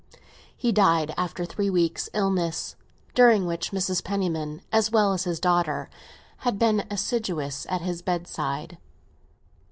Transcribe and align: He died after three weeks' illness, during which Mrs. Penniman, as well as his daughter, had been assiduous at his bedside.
He 0.57 0.71
died 0.71 1.13
after 1.15 1.45
three 1.45 1.69
weeks' 1.69 2.09
illness, 2.15 2.75
during 3.13 3.45
which 3.45 3.69
Mrs. 3.71 4.03
Penniman, 4.03 4.63
as 4.71 4.89
well 4.89 5.13
as 5.13 5.25
his 5.25 5.39
daughter, 5.39 5.91
had 6.37 6.57
been 6.57 6.87
assiduous 6.89 7.67
at 7.69 7.81
his 7.81 8.01
bedside. 8.01 8.79